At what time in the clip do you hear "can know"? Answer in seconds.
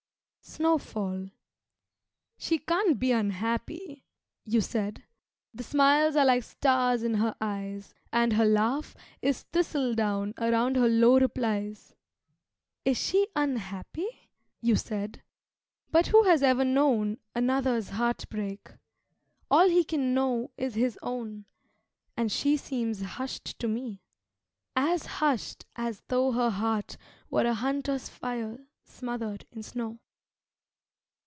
19.85-20.51